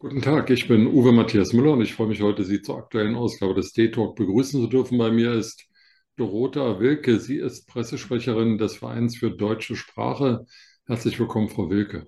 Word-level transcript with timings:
Guten 0.00 0.22
Tag, 0.22 0.48
ich 0.50 0.68
bin 0.68 0.86
Uwe 0.86 1.10
Matthias 1.10 1.52
Müller 1.52 1.72
und 1.72 1.80
ich 1.80 1.92
freue 1.92 2.06
mich 2.06 2.22
heute, 2.22 2.44
Sie 2.44 2.62
zur 2.62 2.78
aktuellen 2.78 3.16
Ausgabe 3.16 3.54
des 3.54 3.72
D-Talk 3.72 4.14
begrüßen 4.14 4.60
zu 4.60 4.68
dürfen. 4.68 4.96
Bei 4.96 5.10
mir 5.10 5.32
ist 5.32 5.66
Dorota 6.14 6.78
Wilke. 6.78 7.18
Sie 7.18 7.38
ist 7.38 7.66
Pressesprecherin 7.66 8.58
des 8.58 8.76
Vereins 8.76 9.16
für 9.16 9.32
deutsche 9.32 9.74
Sprache. 9.74 10.46
Herzlich 10.86 11.18
willkommen, 11.18 11.48
Frau 11.48 11.68
Wilke. 11.68 12.06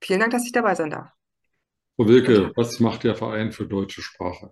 Vielen 0.00 0.20
Dank, 0.20 0.32
dass 0.32 0.46
ich 0.46 0.52
dabei 0.52 0.74
sein 0.74 0.88
darf. 0.88 1.10
Frau 1.96 2.08
Wilke, 2.08 2.52
was 2.56 2.80
macht 2.80 3.04
der 3.04 3.16
Verein 3.16 3.52
für 3.52 3.66
deutsche 3.66 4.00
Sprache? 4.00 4.50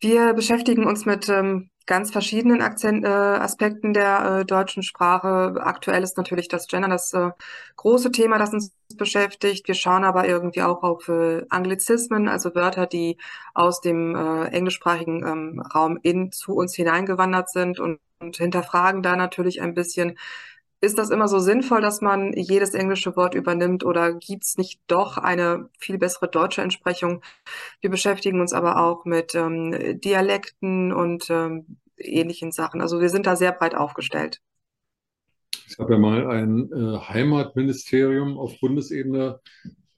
Wir 0.00 0.32
beschäftigen 0.32 0.86
uns 0.86 1.04
mit 1.04 1.28
ähm, 1.28 1.68
ganz 1.90 2.12
verschiedenen 2.12 2.62
Akzent, 2.62 3.04
äh, 3.04 3.08
Aspekten 3.08 3.92
der 3.92 4.42
äh, 4.42 4.44
deutschen 4.44 4.84
Sprache. 4.84 5.60
Aktuell 5.60 6.04
ist 6.04 6.16
natürlich 6.16 6.46
das 6.46 6.68
Gender 6.68 6.88
das 6.88 7.12
äh, 7.12 7.30
große 7.74 8.12
Thema, 8.12 8.38
das 8.38 8.52
uns 8.52 8.72
beschäftigt. 8.96 9.66
Wir 9.66 9.74
schauen 9.74 10.04
aber 10.04 10.28
irgendwie 10.28 10.62
auch 10.62 10.84
auf 10.84 11.08
äh, 11.08 11.44
Anglizismen, 11.50 12.28
also 12.28 12.54
Wörter, 12.54 12.86
die 12.86 13.16
aus 13.54 13.80
dem 13.80 14.14
äh, 14.14 14.44
englischsprachigen 14.50 15.26
ähm, 15.26 15.60
Raum 15.74 15.98
in 16.02 16.30
zu 16.30 16.54
uns 16.54 16.76
hineingewandert 16.76 17.50
sind 17.50 17.80
und, 17.80 17.98
und 18.20 18.36
hinterfragen 18.36 19.02
da 19.02 19.16
natürlich 19.16 19.60
ein 19.60 19.74
bisschen, 19.74 20.16
ist 20.80 20.98
das 20.98 21.10
immer 21.10 21.28
so 21.28 21.38
sinnvoll, 21.38 21.82
dass 21.82 22.00
man 22.00 22.32
jedes 22.32 22.74
englische 22.74 23.14
Wort 23.16 23.34
übernimmt 23.34 23.84
oder 23.84 24.14
gibt 24.14 24.44
es 24.44 24.56
nicht 24.56 24.80
doch 24.86 25.18
eine 25.18 25.68
viel 25.78 25.98
bessere 25.98 26.28
deutsche 26.28 26.62
Entsprechung? 26.62 27.22
Wir 27.80 27.90
beschäftigen 27.90 28.40
uns 28.40 28.52
aber 28.52 28.82
auch 28.82 29.04
mit 29.04 29.34
ähm, 29.34 30.00
Dialekten 30.00 30.92
und 30.92 31.28
ähm, 31.28 31.78
ähnlichen 31.98 32.50
Sachen. 32.50 32.80
Also 32.80 33.00
wir 33.00 33.10
sind 33.10 33.26
da 33.26 33.36
sehr 33.36 33.52
breit 33.52 33.74
aufgestellt. 33.74 34.40
Es 35.68 35.76
gab 35.76 35.90
ja 35.90 35.98
mal 35.98 36.26
ein 36.28 36.70
äh, 36.72 36.98
Heimatministerium 36.98 38.38
auf 38.38 38.58
Bundesebene, 38.58 39.38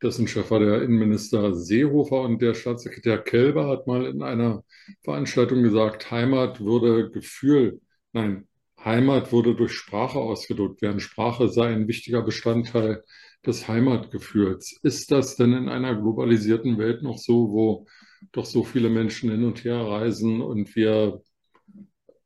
dessen 0.02 0.26
Chef 0.26 0.50
war 0.50 0.58
der 0.58 0.82
Innenminister 0.82 1.54
Seehofer 1.54 2.22
und 2.22 2.42
der 2.42 2.54
Staatssekretär 2.54 3.18
Kelber 3.18 3.68
hat 3.68 3.86
mal 3.86 4.06
in 4.06 4.22
einer 4.22 4.64
Veranstaltung 5.04 5.62
gesagt, 5.62 6.10
Heimat 6.10 6.60
würde 6.60 7.10
Gefühl, 7.10 7.80
nein, 8.12 8.48
Heimat 8.84 9.32
wurde 9.32 9.54
durch 9.54 9.72
Sprache 9.72 10.18
ausgedrückt, 10.18 10.82
während 10.82 11.02
Sprache 11.02 11.48
sei 11.48 11.68
ein 11.68 11.88
wichtiger 11.88 12.22
Bestandteil 12.22 13.02
des 13.46 13.68
Heimatgefühls. 13.68 14.78
Ist 14.82 15.10
das 15.10 15.36
denn 15.36 15.52
in 15.52 15.68
einer 15.68 15.94
globalisierten 15.94 16.78
Welt 16.78 17.02
noch 17.02 17.18
so, 17.18 17.50
wo 17.50 17.86
doch 18.32 18.44
so 18.44 18.64
viele 18.64 18.88
Menschen 18.88 19.30
hin 19.30 19.44
und 19.44 19.64
her 19.64 19.80
reisen 19.80 20.40
und 20.40 20.74
wir 20.76 21.22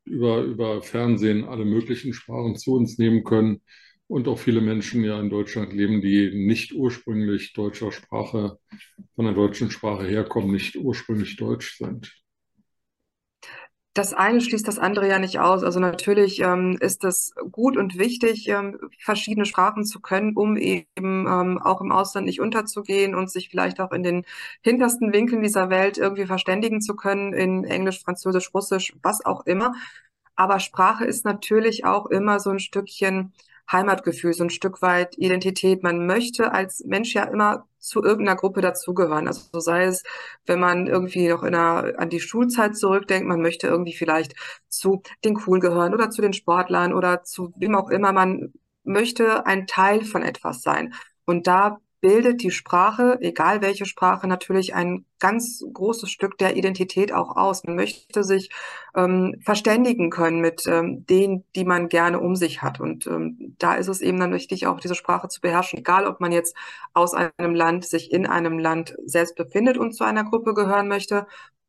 über, 0.04 0.42
über 0.42 0.82
Fernsehen 0.82 1.44
alle 1.44 1.64
möglichen 1.64 2.12
Sprachen 2.12 2.56
zu 2.56 2.74
uns 2.74 2.98
nehmen 2.98 3.24
können 3.24 3.60
und 4.08 4.28
auch 4.28 4.38
viele 4.38 4.60
Menschen 4.60 5.04
ja 5.04 5.18
in 5.20 5.30
Deutschland 5.30 5.72
leben, 5.72 6.00
die 6.00 6.30
nicht 6.34 6.72
ursprünglich 6.72 7.52
deutscher 7.54 7.92
Sprache, 7.92 8.58
von 9.14 9.24
der 9.24 9.34
deutschen 9.34 9.70
Sprache 9.70 10.06
herkommen, 10.06 10.52
nicht 10.52 10.76
ursprünglich 10.76 11.36
deutsch 11.36 11.76
sind? 11.78 12.25
Das 13.96 14.12
eine 14.12 14.42
schließt 14.42 14.68
das 14.68 14.78
andere 14.78 15.08
ja 15.08 15.18
nicht 15.18 15.38
aus. 15.40 15.64
Also 15.64 15.80
natürlich 15.80 16.40
ähm, 16.40 16.76
ist 16.80 17.02
es 17.04 17.34
gut 17.50 17.78
und 17.78 17.98
wichtig, 17.98 18.46
ähm, 18.48 18.78
verschiedene 18.98 19.46
Sprachen 19.46 19.84
zu 19.84 20.00
können, 20.00 20.36
um 20.36 20.56
eben 20.56 20.86
ähm, 20.98 21.58
auch 21.62 21.80
im 21.80 21.92
Ausland 21.92 22.26
nicht 22.26 22.40
unterzugehen 22.40 23.14
und 23.14 23.30
sich 23.30 23.48
vielleicht 23.48 23.80
auch 23.80 23.92
in 23.92 24.02
den 24.02 24.24
hintersten 24.62 25.12
Winkeln 25.14 25.42
dieser 25.42 25.70
Welt 25.70 25.96
irgendwie 25.96 26.26
verständigen 26.26 26.82
zu 26.82 26.94
können, 26.94 27.32
in 27.32 27.64
Englisch, 27.64 28.02
Französisch, 28.02 28.52
Russisch, 28.52 28.94
was 29.02 29.24
auch 29.24 29.46
immer. 29.46 29.74
Aber 30.36 30.60
Sprache 30.60 31.06
ist 31.06 31.24
natürlich 31.24 31.86
auch 31.86 32.06
immer 32.06 32.38
so 32.38 32.50
ein 32.50 32.58
Stückchen 32.58 33.32
Heimatgefühl, 33.70 34.34
so 34.34 34.44
ein 34.44 34.50
Stück 34.50 34.82
weit 34.82 35.16
Identität. 35.18 35.82
Man 35.82 36.06
möchte 36.06 36.52
als 36.52 36.84
Mensch 36.84 37.14
ja 37.14 37.24
immer 37.24 37.66
zu 37.86 38.02
irgendeiner 38.02 38.36
Gruppe 38.36 38.60
dazugehören. 38.60 39.28
Also 39.28 39.60
sei 39.60 39.84
es, 39.84 40.02
wenn 40.44 40.58
man 40.58 40.88
irgendwie 40.88 41.28
noch 41.28 41.44
in 41.44 41.54
einer, 41.54 41.98
an 41.98 42.10
die 42.10 42.20
Schulzeit 42.20 42.76
zurückdenkt, 42.76 43.28
man 43.28 43.40
möchte 43.40 43.68
irgendwie 43.68 43.94
vielleicht 43.94 44.34
zu 44.68 45.02
den 45.24 45.34
Coolen 45.34 45.60
gehören 45.60 45.94
oder 45.94 46.10
zu 46.10 46.20
den 46.20 46.32
Sportlern 46.32 46.92
oder 46.92 47.22
zu 47.22 47.52
wem 47.56 47.76
auch 47.76 47.88
immer. 47.90 48.12
Man 48.12 48.52
möchte 48.82 49.46
ein 49.46 49.66
Teil 49.68 50.04
von 50.04 50.22
etwas 50.22 50.62
sein. 50.62 50.94
Und 51.26 51.46
da 51.46 51.78
bildet 52.00 52.42
die 52.42 52.50
Sprache, 52.50 53.18
egal 53.20 53.62
welche 53.62 53.86
Sprache, 53.86 54.26
natürlich 54.28 54.74
ein 54.74 55.04
ganz 55.18 55.64
großes 55.72 56.10
Stück 56.10 56.38
der 56.38 56.56
Identität 56.56 57.12
auch 57.12 57.36
aus. 57.36 57.64
Man 57.64 57.76
möchte 57.76 58.22
sich 58.22 58.50
ähm, 58.94 59.36
verständigen 59.44 60.10
können 60.10 60.40
mit 60.40 60.66
ähm, 60.66 61.06
denen, 61.06 61.44
die 61.54 61.64
man 61.64 61.88
gerne 61.88 62.20
um 62.20 62.36
sich 62.36 62.62
hat. 62.62 62.80
Und 62.80 63.06
ähm, 63.06 63.56
da 63.58 63.74
ist 63.74 63.88
es 63.88 64.00
eben 64.00 64.20
dann 64.20 64.32
wichtig, 64.32 64.66
auch 64.66 64.80
diese 64.80 64.94
Sprache 64.94 65.28
zu 65.28 65.40
beherrschen, 65.40 65.78
egal 65.78 66.06
ob 66.06 66.20
man 66.20 66.32
jetzt 66.32 66.54
aus 66.92 67.14
einem 67.14 67.54
Land 67.54 67.84
sich 67.86 68.12
in 68.12 68.26
einem 68.26 68.58
Land 68.58 68.96
selbst 69.04 69.36
befindet 69.36 69.78
und 69.78 69.92
zu 69.92 70.04
einer 70.04 70.24
Gruppe 70.24 70.54
gehören 70.54 70.88
möchte 70.88 71.26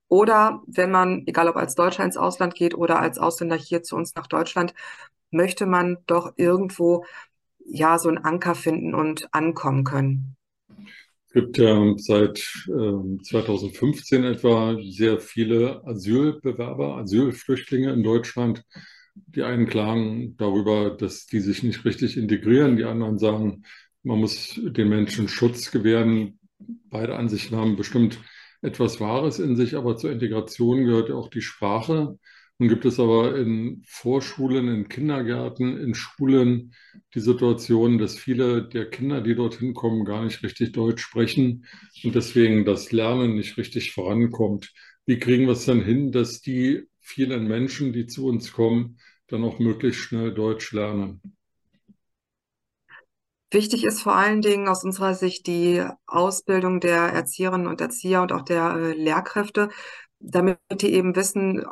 oder 0.09 0.61
wenn 0.67 0.91
man, 0.91 1.23
egal 1.25 1.49
ob 1.49 1.57
als 1.57 1.75
Deutscher 1.75 2.03
ins 2.03 2.17
Ausland 2.17 2.55
geht 2.55 2.75
oder 2.75 2.99
als 2.99 3.19
Ausländer 3.19 3.57
hier 3.57 3.83
zu 3.83 3.95
uns 3.95 4.15
nach 4.15 4.27
Deutschland, 4.27 4.73
möchte 5.31 5.65
man 5.65 5.97
doch 6.07 6.33
irgendwo 6.37 7.05
ja, 7.67 7.99
so 7.99 8.09
einen 8.09 8.19
Anker 8.19 8.55
finden 8.55 8.93
und 8.93 9.27
ankommen 9.33 9.83
können. 9.83 10.35
Es 11.27 11.33
gibt 11.33 11.57
ja 11.57 11.93
seit 11.97 12.39
äh, 12.67 13.21
2015 13.23 14.23
etwa 14.23 14.77
sehr 14.81 15.19
viele 15.19 15.85
Asylbewerber, 15.85 16.97
Asylflüchtlinge 16.97 17.91
in 17.91 18.03
Deutschland. 18.03 18.63
Die 19.13 19.43
einen 19.43 19.67
klagen 19.67 20.37
darüber, 20.37 20.91
dass 20.91 21.25
die 21.25 21.39
sich 21.39 21.63
nicht 21.63 21.85
richtig 21.85 22.17
integrieren. 22.17 22.77
Die 22.77 22.85
anderen 22.85 23.17
sagen, 23.19 23.63
man 24.03 24.19
muss 24.19 24.59
den 24.63 24.89
Menschen 24.89 25.27
Schutz 25.27 25.71
gewähren. 25.71 26.39
Beide 26.89 27.15
Ansichten 27.15 27.55
haben 27.55 27.75
bestimmt 27.75 28.19
etwas 28.61 28.99
Wahres 28.99 29.39
in 29.39 29.55
sich, 29.55 29.75
aber 29.75 29.97
zur 29.97 30.11
Integration 30.11 30.85
gehört 30.85 31.09
ja 31.09 31.15
auch 31.15 31.29
die 31.29 31.41
Sprache. 31.41 32.17
Nun 32.59 32.69
gibt 32.69 32.85
es 32.85 32.99
aber 32.99 33.37
in 33.37 33.83
Vorschulen, 33.85 34.67
in 34.67 34.89
Kindergärten, 34.89 35.77
in 35.77 35.93
Schulen 35.93 36.73
die 37.13 37.19
Situation, 37.19 37.99
dass 37.99 38.17
viele 38.17 38.67
der 38.67 38.89
Kinder, 38.89 39.21
die 39.21 39.35
dorthin 39.35 39.75
kommen, 39.75 40.05
gar 40.05 40.23
nicht 40.23 40.41
richtig 40.41 40.71
Deutsch 40.71 41.03
sprechen 41.03 41.65
und 42.03 42.15
deswegen 42.15 42.65
das 42.65 42.91
Lernen 42.91 43.35
nicht 43.35 43.57
richtig 43.57 43.93
vorankommt. 43.93 44.73
Wie 45.05 45.19
kriegen 45.19 45.45
wir 45.45 45.53
es 45.53 45.65
dann 45.65 45.83
hin, 45.83 46.11
dass 46.11 46.41
die 46.41 46.87
vielen 46.99 47.47
Menschen, 47.47 47.93
die 47.93 48.07
zu 48.07 48.25
uns 48.25 48.51
kommen, 48.51 48.97
dann 49.27 49.43
auch 49.43 49.59
möglichst 49.59 50.01
schnell 50.01 50.33
Deutsch 50.33 50.71
lernen? 50.71 51.21
Wichtig 53.51 53.85
ist 53.85 54.01
vor 54.01 54.15
allen 54.15 54.41
Dingen 54.41 54.67
aus 54.67 54.83
unserer 54.83 55.13
Sicht 55.13 55.47
die 55.47 55.85
Ausbildung 56.05 56.79
der 56.79 56.97
Erzieherinnen 57.13 57.67
und 57.67 57.79
Erzieher 57.79 58.21
und 58.23 58.33
auch 58.33 58.41
der 58.41 58.75
äh, 58.75 58.93
Lehrkräfte, 58.93 59.69
damit 60.19 60.57
die 60.81 60.93
eben 60.93 61.15
wissen, 61.15 61.63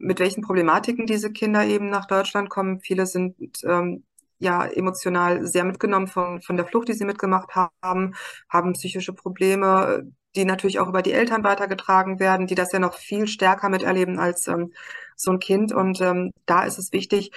mit 0.00 0.18
welchen 0.20 0.42
Problematiken 0.42 1.06
diese 1.06 1.32
Kinder 1.32 1.64
eben 1.64 1.90
nach 1.90 2.06
Deutschland 2.06 2.50
kommen. 2.50 2.80
Viele 2.80 3.06
sind 3.06 3.36
ähm, 3.64 4.04
ja 4.38 4.64
emotional 4.64 5.46
sehr 5.46 5.64
mitgenommen 5.64 6.08
von, 6.08 6.40
von 6.42 6.56
der 6.56 6.66
Flucht, 6.66 6.88
die 6.88 6.94
sie 6.94 7.04
mitgemacht 7.04 7.50
haben, 7.54 8.14
haben 8.48 8.72
psychische 8.72 9.12
Probleme, 9.12 10.10
die 10.34 10.44
natürlich 10.44 10.80
auch 10.80 10.88
über 10.88 11.02
die 11.02 11.12
Eltern 11.12 11.44
weitergetragen 11.44 12.18
werden, 12.20 12.46
die 12.46 12.54
das 12.54 12.72
ja 12.72 12.78
noch 12.78 12.94
viel 12.94 13.26
stärker 13.26 13.68
miterleben 13.68 14.18
als 14.18 14.48
ähm, 14.48 14.72
so 15.16 15.32
ein 15.32 15.38
Kind. 15.38 15.72
Und 15.72 16.00
ähm, 16.00 16.32
da 16.46 16.64
ist 16.64 16.78
es 16.78 16.92
wichtig, 16.92 17.32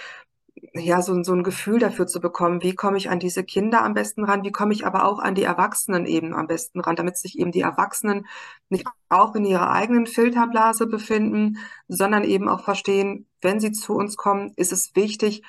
ja, 0.73 1.01
so, 1.01 1.21
so 1.23 1.33
ein 1.33 1.43
Gefühl 1.43 1.79
dafür 1.79 2.07
zu 2.07 2.19
bekommen, 2.21 2.63
wie 2.63 2.73
komme 2.75 2.97
ich 2.97 3.09
an 3.09 3.19
diese 3.19 3.43
Kinder 3.43 3.83
am 3.83 3.93
besten 3.93 4.23
ran, 4.23 4.43
wie 4.43 4.51
komme 4.51 4.73
ich 4.73 4.85
aber 4.85 5.05
auch 5.05 5.19
an 5.19 5.35
die 5.35 5.43
Erwachsenen 5.43 6.05
eben 6.05 6.33
am 6.33 6.47
besten 6.47 6.79
ran, 6.79 6.95
damit 6.95 7.17
sich 7.17 7.37
eben 7.37 7.51
die 7.51 7.61
Erwachsenen 7.61 8.27
nicht 8.69 8.87
auch 9.09 9.35
in 9.35 9.45
ihrer 9.45 9.71
eigenen 9.71 10.07
Filterblase 10.07 10.87
befinden, 10.87 11.57
sondern 11.87 12.23
eben 12.23 12.47
auch 12.49 12.63
verstehen, 12.63 13.27
wenn 13.41 13.59
sie 13.59 13.71
zu 13.71 13.95
uns 13.95 14.15
kommen, 14.15 14.53
ist 14.55 14.71
es 14.71 14.95
wichtig, 14.95 15.43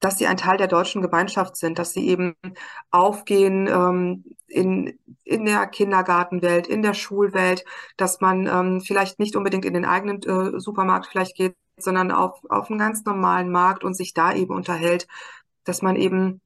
dass 0.00 0.18
sie 0.18 0.26
ein 0.26 0.36
Teil 0.36 0.58
der 0.58 0.66
deutschen 0.66 1.02
Gemeinschaft 1.02 1.56
sind, 1.56 1.78
dass 1.78 1.92
sie 1.92 2.06
eben 2.08 2.34
aufgehen 2.90 3.68
ähm, 3.68 4.24
in, 4.48 4.98
in 5.24 5.44
der 5.46 5.66
Kindergartenwelt, 5.66 6.66
in 6.66 6.82
der 6.82 6.94
Schulwelt, 6.94 7.64
dass 7.96 8.20
man 8.20 8.46
ähm, 8.46 8.80
vielleicht 8.80 9.18
nicht 9.18 9.36
unbedingt 9.36 9.64
in 9.64 9.74
den 9.74 9.84
eigenen 9.84 10.22
äh, 10.22 10.60
Supermarkt 10.60 11.06
vielleicht 11.06 11.36
geht, 11.36 11.54
sondern 11.76 12.10
auf, 12.10 12.40
auf 12.48 12.70
einen 12.70 12.78
ganz 12.78 13.04
normalen 13.04 13.50
Markt 13.50 13.84
und 13.84 13.94
sich 13.94 14.14
da 14.14 14.34
eben 14.34 14.54
unterhält, 14.54 15.06
dass 15.64 15.82
man 15.82 15.96
eben 15.96 16.40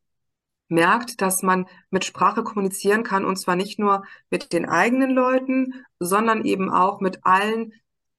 merkt, 0.69 1.21
dass 1.21 1.43
man 1.43 1.67
mit 1.91 2.05
Sprache 2.05 2.43
kommunizieren 2.43 3.03
kann 3.03 3.25
und 3.25 3.37
zwar 3.37 3.57
nicht 3.57 3.79
nur 3.79 4.05
mit 4.31 4.53
den 4.53 4.69
eigenen 4.69 5.11
Leuten, 5.11 5.85
sondern 5.99 6.45
eben 6.45 6.71
auch 6.71 7.01
mit 7.01 7.25
allen, 7.25 7.73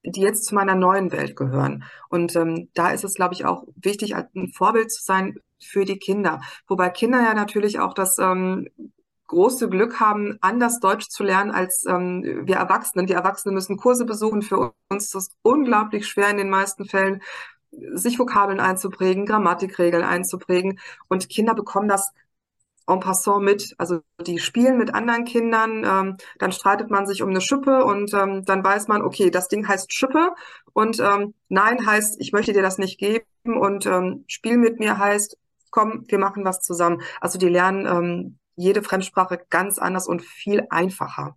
die 0.03 0.21
jetzt 0.21 0.45
zu 0.45 0.56
meiner 0.56 0.75
neuen 0.75 1.11
Welt 1.11 1.35
gehören. 1.35 1.83
Und 2.09 2.35
ähm, 2.35 2.69
da 2.73 2.89
ist 2.91 3.03
es, 3.03 3.13
glaube 3.13 3.33
ich, 3.33 3.45
auch 3.45 3.65
wichtig, 3.75 4.15
ein 4.15 4.51
Vorbild 4.53 4.91
zu 4.91 5.03
sein 5.03 5.39
für 5.62 5.85
die 5.85 5.97
Kinder. 6.00 6.41
Wobei 6.67 6.89
Kinder 6.89 7.21
ja 7.21 7.33
natürlich 7.33 7.79
auch 7.79 7.94
das 7.94 8.17
ähm, 8.17 8.67
große 9.29 9.69
Glück 9.69 9.99
haben, 9.99 10.37
anders 10.41 10.79
Deutsch 10.79 11.07
zu 11.07 11.23
lernen 11.23 11.51
als 11.51 11.85
ähm, 11.87 12.43
wir 12.45 12.57
Erwachsenen. 12.57 13.07
Die 13.07 13.13
Erwachsenen 13.13 13.55
müssen 13.55 13.77
Kurse 13.77 14.05
besuchen. 14.05 14.41
Für 14.41 14.73
uns 14.89 15.05
ist 15.05 15.15
es 15.15 15.29
unglaublich 15.43 16.07
schwer 16.07 16.29
in 16.29 16.37
den 16.37 16.49
meisten 16.49 16.85
Fällen, 16.85 17.21
sich 17.71 18.19
Vokabeln 18.19 18.59
einzuprägen, 18.59 19.25
Grammatikregeln 19.25 20.03
einzuprägen. 20.03 20.79
Und 21.07 21.29
Kinder 21.29 21.53
bekommen 21.53 21.87
das 21.87 22.11
en 22.87 22.99
passant 22.99 23.43
mit. 23.43 23.75
Also 23.77 24.01
die 24.25 24.39
spielen 24.39 24.77
mit 24.77 24.95
anderen 24.95 25.25
Kindern, 25.25 25.83
ähm, 25.85 26.17
dann 26.39 26.51
streitet 26.51 26.89
man 26.89 27.05
sich 27.05 27.21
um 27.21 27.29
eine 27.29 27.41
Schippe 27.41 27.85
und 27.85 28.13
ähm, 28.15 28.43
dann 28.45 28.63
weiß 28.63 28.87
man, 28.87 29.03
okay, 29.03 29.29
das 29.29 29.47
Ding 29.47 29.67
heißt 29.67 29.93
Schippe 29.93 30.33
und 30.73 30.99
ähm, 30.99 31.35
Nein 31.49 31.85
heißt, 31.85 32.19
ich 32.19 32.31
möchte 32.31 32.51
dir 32.51 32.63
das 32.63 32.79
nicht 32.79 32.97
geben 32.97 33.25
und 33.45 33.85
ähm, 33.85 34.25
Spiel 34.27 34.57
mit 34.57 34.79
mir 34.79 34.97
heißt, 34.97 35.37
komm, 35.69 36.03
wir 36.07 36.17
machen 36.17 36.45
was 36.45 36.61
zusammen. 36.61 37.03
Also 37.21 37.37
die 37.37 37.49
lernen 37.49 37.85
ähm, 37.85 38.38
jede 38.59 38.83
Fremdsprache 38.83 39.39
ganz 39.50 39.79
anders 39.79 40.07
und 40.07 40.21
viel 40.21 40.63
einfacher. 40.69 41.35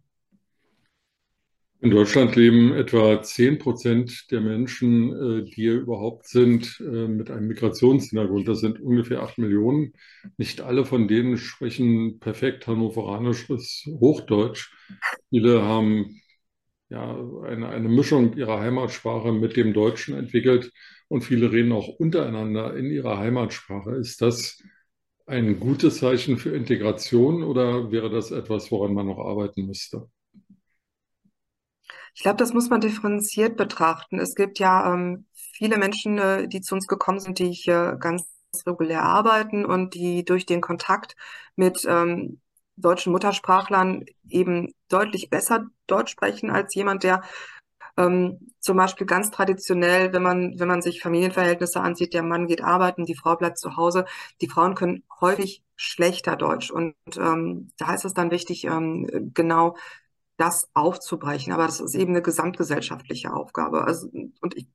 In 1.81 1.91
Deutschland 1.91 2.37
leben 2.37 2.73
etwa 2.73 3.23
10 3.23 3.59
Prozent 3.59 4.31
der 4.31 4.41
Menschen, 4.41 5.13
äh, 5.13 5.45
die 5.45 5.53
hier 5.53 5.75
überhaupt 5.75 6.29
sind, 6.29 6.81
äh, 6.81 7.09
mit 7.09 7.29
einem 7.29 7.49
Migrationshintergrund. 7.49 8.47
Das 8.47 8.61
sind 8.61 8.81
ungefähr 8.81 9.23
8 9.23 9.39
Millionen. 9.39 9.93
Nicht 10.37 10.61
alle 10.61 10.85
von 10.85 11.09
denen 11.09 11.39
sprechen 11.39 12.21
perfekt 12.21 12.69
hannoveranisches 12.69 13.85
Hochdeutsch. 13.99 14.73
Viele 15.31 15.63
haben 15.63 16.21
ja, 16.89 17.17
eine, 17.45 17.69
eine 17.69 17.89
Mischung 17.89 18.37
ihrer 18.37 18.61
Heimatsprache 18.61 19.33
mit 19.33 19.57
dem 19.57 19.73
Deutschen 19.73 20.15
entwickelt 20.15 20.71
und 21.09 21.23
viele 21.23 21.51
reden 21.51 21.73
auch 21.73 21.89
untereinander 21.89 22.77
in 22.77 22.91
ihrer 22.91 23.19
Heimatsprache. 23.19 23.97
Ist 23.97 24.23
das 24.23 24.63
ein 25.27 25.61
gutes 25.61 25.99
Zeichen 25.99 26.39
für 26.39 26.55
Integration 26.55 27.43
oder 27.43 27.91
wäre 27.91 28.11
das 28.11 28.31
etwas, 28.31 28.71
woran 28.71 28.95
man 28.95 29.07
noch 29.07 29.19
arbeiten 29.19 29.67
müsste? 29.67 30.09
Ich 32.15 32.23
glaube, 32.23 32.37
das 32.37 32.53
muss 32.53 32.69
man 32.69 32.81
differenziert 32.81 33.57
betrachten. 33.57 34.19
Es 34.19 34.35
gibt 34.35 34.59
ja 34.59 34.93
ähm, 34.93 35.27
viele 35.35 35.79
Menschen, 35.79 36.19
äh, 36.19 36.49
die 36.49 36.61
zu 36.61 36.75
uns 36.75 36.87
gekommen 36.87 37.21
sind, 37.21 37.39
die 37.39 37.53
hier 37.53 37.97
ganz 37.99 38.25
regulär 38.67 39.03
arbeiten 39.03 39.65
und 39.65 39.95
die 39.95 40.25
durch 40.25 40.45
den 40.45 40.61
Kontakt 40.61 41.17
mit 41.57 41.87
ähm, 41.89 42.41
deutschen 42.77 43.13
Muttersprachlern 43.13 44.05
eben 44.29 44.75
deutlich 44.89 45.31
besser 45.31 45.67
Deutsch 45.87 46.13
sprechen 46.13 46.51
als 46.51 46.75
jemand, 46.75 47.03
der 47.03 47.23
ähm, 47.97 48.53
zum 48.61 48.77
Beispiel 48.77 49.07
ganz 49.07 49.31
traditionell, 49.31 50.13
wenn 50.13 50.23
man, 50.23 50.59
wenn 50.59 50.69
man 50.69 50.83
sich 50.83 51.01
Familienverhältnisse 51.01 51.81
ansieht, 51.81 52.15
der 52.15 52.23
Mann 52.23 52.47
geht 52.47 52.63
arbeiten, 52.63 53.05
die 53.05 53.17
Frau 53.17 53.37
bleibt 53.37 53.59
zu 53.59 53.77
Hause. 53.77 54.05
Die 54.41 54.49
Frauen 54.49 54.75
können 54.75 55.03
häufig 55.21 55.63
schlechter 55.77 56.37
Deutsch. 56.37 56.71
Und 56.71 56.95
ähm, 57.17 57.71
da 57.77 57.95
ist 57.95 58.05
es 58.05 58.15
dann 58.15 58.31
wichtig, 58.31 58.65
ähm, 58.65 59.31
genau 59.35 59.77
das 60.37 60.69
aufzubrechen. 60.75 61.53
Aber 61.53 61.67
das 61.67 61.81
ist 61.81 61.95
eben 61.95 62.13
eine 62.13 62.23
gesamtgesellschaftliche 62.23 63.33
Aufgabe. 63.33 63.85
Also, 63.85 64.09
und 64.41 64.57
ich, 64.57 64.67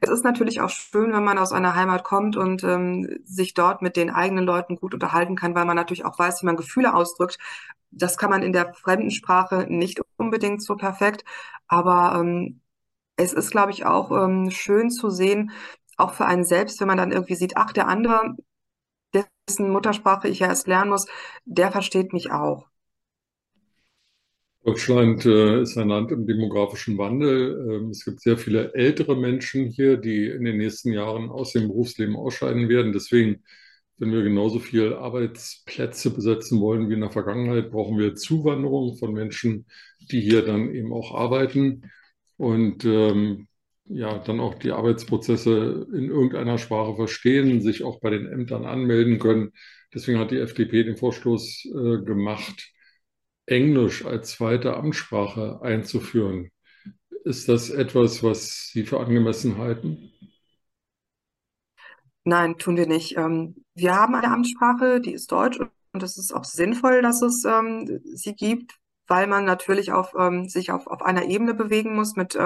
es 0.00 0.10
ist 0.10 0.24
natürlich 0.24 0.60
auch 0.60 0.70
schön, 0.70 1.12
wenn 1.12 1.24
man 1.24 1.38
aus 1.38 1.52
einer 1.52 1.74
Heimat 1.74 2.04
kommt 2.04 2.36
und 2.36 2.64
ähm, 2.64 3.18
sich 3.24 3.54
dort 3.54 3.82
mit 3.82 3.96
den 3.96 4.10
eigenen 4.10 4.44
Leuten 4.44 4.76
gut 4.76 4.94
unterhalten 4.94 5.36
kann, 5.36 5.54
weil 5.54 5.64
man 5.64 5.76
natürlich 5.76 6.04
auch 6.04 6.18
weiß, 6.18 6.42
wie 6.42 6.46
man 6.46 6.56
Gefühle 6.56 6.94
ausdrückt. 6.94 7.38
Das 7.90 8.16
kann 8.16 8.30
man 8.30 8.42
in 8.42 8.52
der 8.52 8.72
fremden 8.74 9.10
Sprache 9.10 9.66
nicht 9.68 10.00
unbedingt 10.22 10.62
so 10.62 10.76
perfekt. 10.76 11.24
Aber 11.68 12.18
ähm, 12.20 12.60
es 13.16 13.32
ist, 13.32 13.50
glaube 13.50 13.72
ich, 13.72 13.84
auch 13.86 14.10
ähm, 14.12 14.50
schön 14.50 14.90
zu 14.90 15.10
sehen, 15.10 15.52
auch 15.96 16.14
für 16.14 16.26
einen 16.26 16.44
selbst, 16.44 16.80
wenn 16.80 16.88
man 16.88 16.98
dann 16.98 17.12
irgendwie 17.12 17.34
sieht, 17.36 17.56
ach, 17.56 17.72
der 17.72 17.88
andere, 17.88 18.36
dessen 19.48 19.70
Muttersprache 19.70 20.28
ich 20.28 20.40
ja 20.40 20.48
erst 20.48 20.66
lernen 20.66 20.90
muss, 20.90 21.06
der 21.44 21.72
versteht 21.72 22.12
mich 22.12 22.32
auch. 22.32 22.66
Deutschland 24.64 25.26
äh, 25.26 25.62
ist 25.62 25.76
ein 25.76 25.88
Land 25.88 26.12
im 26.12 26.24
demografischen 26.26 26.96
Wandel. 26.96 27.68
Ähm, 27.68 27.90
es 27.90 28.04
gibt 28.04 28.20
sehr 28.20 28.38
viele 28.38 28.72
ältere 28.74 29.16
Menschen 29.16 29.66
hier, 29.66 29.96
die 29.96 30.26
in 30.28 30.44
den 30.44 30.58
nächsten 30.58 30.92
Jahren 30.92 31.30
aus 31.30 31.52
dem 31.52 31.66
Berufsleben 31.68 32.14
ausscheiden 32.16 32.68
werden. 32.68 32.92
Deswegen, 32.92 33.42
wenn 33.98 34.12
wir 34.12 34.22
genauso 34.22 34.58
viele 34.58 34.98
Arbeitsplätze 34.98 36.10
besetzen 36.10 36.60
wollen 36.60 36.88
wie 36.88 36.94
in 36.94 37.00
der 37.00 37.10
Vergangenheit, 37.10 37.70
brauchen 37.70 37.98
wir 37.98 38.14
Zuwanderung 38.14 38.96
von 38.96 39.12
Menschen, 39.12 39.66
die 40.10 40.20
hier 40.20 40.44
dann 40.44 40.74
eben 40.74 40.92
auch 40.92 41.14
arbeiten 41.14 41.90
und 42.36 42.84
ähm, 42.84 43.48
ja, 43.84 44.18
dann 44.18 44.40
auch 44.40 44.54
die 44.54 44.72
Arbeitsprozesse 44.72 45.86
in 45.92 46.08
irgendeiner 46.08 46.58
Sprache 46.58 46.96
verstehen, 46.96 47.60
sich 47.60 47.84
auch 47.84 48.00
bei 48.00 48.10
den 48.10 48.26
Ämtern 48.26 48.64
anmelden 48.64 49.18
können. 49.18 49.52
Deswegen 49.94 50.18
hat 50.18 50.30
die 50.30 50.38
FDP 50.38 50.84
den 50.84 50.96
Vorstoß 50.96 51.66
äh, 51.66 52.04
gemacht, 52.04 52.72
Englisch 53.46 54.04
als 54.04 54.32
zweite 54.32 54.76
Amtssprache 54.76 55.60
einzuführen. 55.62 56.50
Ist 57.24 57.48
das 57.48 57.70
etwas, 57.70 58.22
was 58.22 58.68
Sie 58.72 58.84
für 58.84 59.00
angemessen 59.00 59.58
halten? 59.58 60.10
Nein, 62.24 62.56
tun 62.58 62.76
wir 62.76 62.86
nicht. 62.86 63.16
Ähm, 63.16 63.61
wir 63.74 63.94
haben 63.94 64.14
eine 64.14 64.30
Amtssprache, 64.30 65.00
die 65.00 65.12
ist 65.12 65.32
Deutsch 65.32 65.58
und 65.92 66.02
es 66.02 66.18
ist 66.18 66.32
auch 66.32 66.44
sinnvoll, 66.44 67.02
dass 67.02 67.22
es 67.22 67.44
ähm, 67.44 68.00
sie 68.14 68.34
gibt, 68.34 68.78
weil 69.06 69.26
man 69.26 69.44
natürlich 69.44 69.92
auf, 69.92 70.14
ähm, 70.18 70.48
sich 70.48 70.70
auf, 70.72 70.86
auf 70.86 71.02
einer 71.02 71.24
Ebene 71.24 71.54
bewegen 71.54 71.94
muss 71.94 72.16
mit 72.16 72.36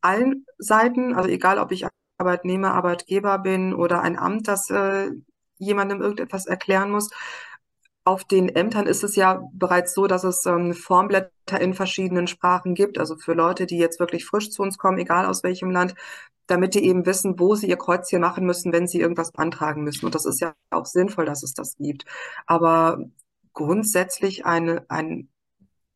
allen 0.00 0.46
Seiten. 0.58 1.14
Also 1.14 1.28
egal, 1.28 1.58
ob 1.58 1.72
ich 1.72 1.86
Arbeitnehmer, 2.18 2.74
Arbeitgeber 2.74 3.38
bin 3.38 3.74
oder 3.74 4.02
ein 4.02 4.18
Amt, 4.18 4.48
das 4.48 4.70
äh, 4.70 5.10
jemandem 5.58 6.00
irgendetwas 6.00 6.46
erklären 6.46 6.90
muss. 6.90 7.10
Auf 8.04 8.24
den 8.24 8.48
Ämtern 8.48 8.86
ist 8.86 9.04
es 9.04 9.16
ja 9.16 9.42
bereits 9.52 9.94
so, 9.94 10.06
dass 10.06 10.24
es 10.24 10.46
ähm, 10.46 10.72
Formblätter 10.72 11.60
in 11.60 11.74
verschiedenen 11.74 12.26
Sprachen 12.26 12.74
gibt, 12.74 12.98
also 12.98 13.16
für 13.16 13.34
Leute, 13.34 13.66
die 13.66 13.76
jetzt 13.78 14.00
wirklich 14.00 14.24
frisch 14.24 14.50
zu 14.50 14.62
uns 14.62 14.78
kommen, 14.78 14.98
egal 14.98 15.26
aus 15.26 15.42
welchem 15.42 15.70
Land, 15.70 15.94
damit 16.46 16.74
die 16.74 16.84
eben 16.84 17.06
wissen, 17.06 17.38
wo 17.38 17.54
sie 17.54 17.68
ihr 17.68 17.76
Kreuzchen 17.76 18.20
machen 18.22 18.46
müssen, 18.46 18.72
wenn 18.72 18.88
sie 18.88 19.00
irgendwas 19.00 19.32
beantragen 19.32 19.84
müssen. 19.84 20.06
Und 20.06 20.14
das 20.14 20.24
ist 20.24 20.40
ja 20.40 20.54
auch 20.70 20.86
sinnvoll, 20.86 21.26
dass 21.26 21.42
es 21.42 21.52
das 21.54 21.76
gibt. 21.76 22.06
Aber 22.46 22.98
grundsätzlich 23.52 24.46
eine, 24.46 24.86
ein 24.88 25.28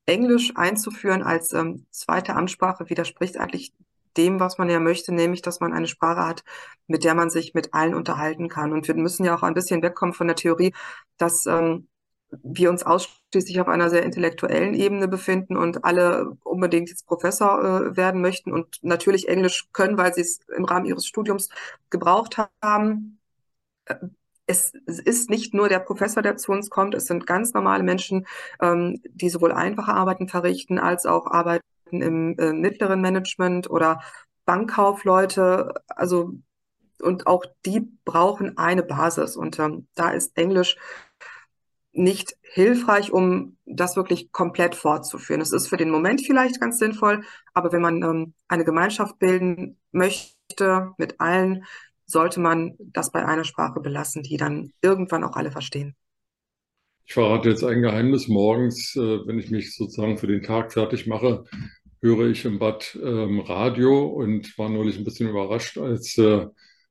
Englisch 0.06 0.52
einzuführen 0.56 1.22
als 1.22 1.52
ähm, 1.52 1.86
zweite 1.90 2.34
Amtssprache 2.34 2.90
widerspricht 2.90 3.38
eigentlich 3.38 3.72
dem, 4.16 4.40
was 4.40 4.58
man 4.58 4.68
ja 4.68 4.80
möchte, 4.80 5.14
nämlich, 5.14 5.42
dass 5.42 5.60
man 5.60 5.72
eine 5.72 5.86
Sprache 5.86 6.26
hat, 6.26 6.44
mit 6.86 7.04
der 7.04 7.14
man 7.14 7.30
sich 7.30 7.54
mit 7.54 7.72
allen 7.72 7.94
unterhalten 7.94 8.48
kann. 8.48 8.72
Und 8.72 8.88
wir 8.88 8.94
müssen 8.94 9.24
ja 9.24 9.34
auch 9.34 9.42
ein 9.42 9.54
bisschen 9.54 9.82
wegkommen 9.82 10.12
von 10.12 10.26
der 10.26 10.36
Theorie, 10.36 10.74
dass 11.16 11.46
ähm, 11.46 11.88
wir 12.42 12.70
uns 12.70 12.82
ausschließlich 12.82 13.60
auf 13.60 13.68
einer 13.68 13.90
sehr 13.90 14.02
intellektuellen 14.02 14.74
Ebene 14.74 15.08
befinden 15.08 15.56
und 15.56 15.84
alle 15.84 16.36
unbedingt 16.44 16.88
jetzt 16.88 17.06
Professor 17.06 17.62
äh, 17.62 17.96
werden 17.96 18.20
möchten 18.20 18.52
und 18.52 18.78
natürlich 18.82 19.28
Englisch 19.28 19.68
können, 19.72 19.98
weil 19.98 20.14
sie 20.14 20.22
es 20.22 20.40
im 20.56 20.64
Rahmen 20.64 20.86
ihres 20.86 21.06
Studiums 21.06 21.48
gebraucht 21.90 22.38
haben. 22.62 23.18
Äh, 23.86 23.96
es 24.46 24.72
ist 24.86 25.30
nicht 25.30 25.54
nur 25.54 25.68
der 25.68 25.78
Professor, 25.78 26.22
der 26.22 26.36
zu 26.36 26.52
uns 26.52 26.68
kommt, 26.68 26.94
es 26.94 27.06
sind 27.06 27.26
ganz 27.26 27.54
normale 27.54 27.82
Menschen, 27.82 28.26
ähm, 28.60 29.00
die 29.04 29.30
sowohl 29.30 29.52
einfache 29.52 29.94
Arbeiten 29.94 30.28
verrichten 30.28 30.78
als 30.78 31.06
auch 31.06 31.26
Arbeiten 31.26 31.62
im 31.90 32.36
äh, 32.38 32.52
mittleren 32.52 33.00
Management 33.00 33.70
oder 33.70 34.02
Bankkaufleute. 34.44 35.74
Also 35.88 36.34
und 37.00 37.26
auch 37.26 37.44
die 37.66 37.80
brauchen 38.04 38.56
eine 38.58 38.82
Basis 38.82 39.36
und 39.36 39.58
ähm, 39.58 39.88
da 39.94 40.10
ist 40.10 40.36
Englisch 40.36 40.76
nicht 41.92 42.36
hilfreich, 42.42 43.12
um 43.12 43.56
das 43.66 43.96
wirklich 43.96 44.32
komplett 44.32 44.74
fortzuführen. 44.74 45.40
Es 45.40 45.52
ist 45.52 45.68
für 45.68 45.76
den 45.76 45.90
Moment 45.90 46.22
vielleicht 46.24 46.60
ganz 46.60 46.78
sinnvoll, 46.78 47.22
aber 47.54 47.72
wenn 47.72 47.82
man 47.82 48.02
ähm, 48.02 48.34
eine 48.48 48.64
Gemeinschaft 48.64 49.18
bilden 49.18 49.78
möchte 49.90 50.92
mit 50.96 51.20
allen, 51.20 51.64
sollte 52.06 52.40
man 52.40 52.76
das 52.78 53.12
bei 53.12 53.24
einer 53.24 53.44
Sprache 53.44 53.80
belassen, 53.80 54.22
die 54.22 54.36
dann 54.36 54.72
irgendwann 54.82 55.24
auch 55.24 55.36
alle 55.36 55.50
verstehen. 55.50 55.94
Ich 57.04 57.14
verrate 57.14 57.50
jetzt 57.50 57.64
ein 57.64 57.82
Geheimnis. 57.82 58.28
Morgens, 58.28 58.96
äh, 58.96 59.26
wenn 59.26 59.38
ich 59.38 59.50
mich 59.50 59.74
sozusagen 59.74 60.18
für 60.18 60.26
den 60.26 60.42
Tag 60.42 60.72
fertig 60.72 61.06
mache, 61.06 61.44
höre 62.00 62.28
ich 62.28 62.44
im 62.44 62.58
Bad 62.58 62.98
ähm, 63.02 63.40
Radio 63.40 64.06
und 64.06 64.56
war 64.58 64.68
neulich 64.68 64.98
ein 64.98 65.04
bisschen 65.04 65.28
überrascht, 65.28 65.78
als 65.78 66.16
äh, 66.18 66.46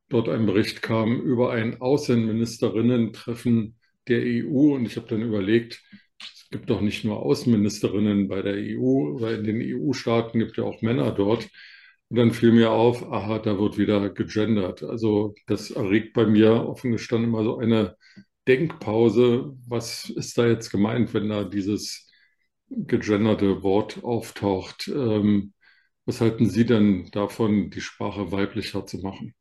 dort 0.10 0.29
ein 0.29 0.46
Bericht 0.46 0.81
kam 0.81 1.22
über 1.22 1.51
ein 1.51 1.81
Außenministerinnen-Treffen 1.81 3.75
der 4.08 4.24
EU. 4.25 4.75
Und 4.75 4.86
ich 4.86 4.98
habe 4.98 5.08
dann 5.08 5.22
überlegt, 5.22 5.81
es 6.20 6.48
gibt 6.51 6.70
doch 6.70 6.81
nicht 6.81 7.03
nur 7.05 7.22
Außenministerinnen 7.24 8.27
bei 8.27 8.41
der 8.41 8.55
EU, 8.55 9.20
weil 9.22 9.36
in 9.39 9.43
den 9.46 9.62
EU-Staaten 9.62 10.39
gibt 10.39 10.58
ja 10.58 10.63
auch 10.63 10.81
Männer 10.81 11.12
dort. 11.12 11.50
Und 12.10 12.17
dann 12.17 12.31
fiel 12.31 12.51
mir 12.51 12.72
auf, 12.72 13.10
aha, 13.12 13.39
da 13.39 13.58
wird 13.58 13.77
wieder 13.77 14.10
gegendert. 14.10 14.84
Also 14.84 15.34
das 15.48 15.72
erregt 15.72 16.13
bei 16.13 16.25
mir 16.25 16.67
offen 16.67 16.91
gestanden 16.91 17.29
immer 17.29 17.43
so 17.43 17.58
eine 17.58 17.96
Denkpause. 18.48 19.55
Was 19.67 20.10
ist 20.10 20.38
da 20.38 20.48
jetzt 20.48 20.72
gemeint, 20.72 21.13
wenn 21.13 21.29
da 21.29 21.43
dieses 21.46 22.10
gegenderte 22.70 23.63
Wort 23.63 24.03
auftaucht? 24.03 24.88
Ähm, 24.89 25.53
was 26.05 26.20
halten 26.22 26.50
Sie 26.50 26.65
denn 26.65 27.10
davon, 27.12 27.70
die 27.70 27.81
Sprache 27.81 28.31
weiblicher 28.31 28.86
zu 28.86 28.98
machen? 29.00 29.34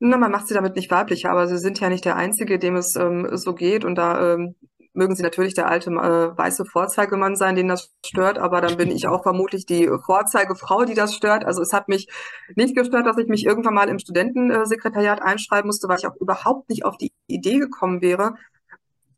Na, 0.00 0.16
man 0.16 0.30
macht 0.30 0.46
sie 0.46 0.54
damit 0.54 0.76
nicht 0.76 0.90
weiblicher, 0.90 1.30
aber 1.30 1.48
sie 1.48 1.58
sind 1.58 1.80
ja 1.80 1.88
nicht 1.88 2.04
der 2.04 2.16
Einzige, 2.16 2.58
dem 2.58 2.76
es 2.76 2.94
ähm, 2.96 3.28
so 3.32 3.54
geht. 3.54 3.84
Und 3.84 3.96
da 3.96 4.34
ähm, 4.34 4.54
mögen 4.98 5.14
sie 5.14 5.22
natürlich 5.22 5.54
der 5.54 5.68
alte 5.68 5.90
äh, 5.90 6.36
weiße 6.36 6.64
Vorzeigemann 6.64 7.36
sein, 7.36 7.56
den 7.56 7.68
das 7.68 7.94
stört, 8.04 8.38
aber 8.38 8.60
dann 8.60 8.76
bin 8.76 8.90
ich 8.90 9.06
auch 9.06 9.22
vermutlich 9.22 9.64
die 9.64 9.88
Vorzeigefrau, 10.04 10.84
die 10.84 10.94
das 10.94 11.14
stört. 11.14 11.44
Also 11.44 11.62
es 11.62 11.72
hat 11.72 11.88
mich 11.88 12.08
nicht 12.56 12.76
gestört, 12.76 13.06
dass 13.06 13.18
ich 13.18 13.28
mich 13.28 13.44
irgendwann 13.46 13.74
mal 13.74 13.88
im 13.88 13.98
Studentensekretariat 13.98 15.22
einschreiben 15.22 15.68
musste, 15.68 15.88
weil 15.88 15.98
ich 15.98 16.06
auch 16.06 16.16
überhaupt 16.16 16.68
nicht 16.68 16.84
auf 16.84 16.96
die 16.96 17.12
Idee 17.28 17.58
gekommen 17.58 18.02
wäre, 18.02 18.34